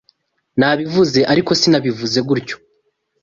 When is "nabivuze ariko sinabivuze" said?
0.59-2.19